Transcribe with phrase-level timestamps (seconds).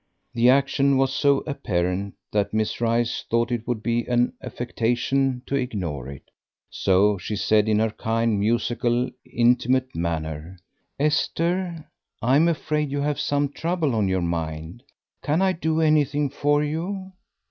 [0.33, 5.55] The action was so apparent that Miss Rice thought it would be an affectation to
[5.55, 6.23] ignore it.
[6.71, 10.57] So she said in her kind, musical, intimate manner,
[10.99, 11.87] "Esther,
[12.19, 14.81] I'm afraid you have some trouble on your mind;
[15.21, 17.11] can I do anything for you?"